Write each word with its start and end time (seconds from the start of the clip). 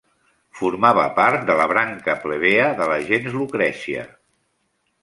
Formava 0.61 1.03
part 1.19 1.45
de 1.51 1.57
la 1.61 1.67
branca 1.73 2.17
plebea 2.25 2.67
de 2.81 2.89
la 2.95 2.99
gens 3.13 3.33
Lucrècia. 3.39 4.11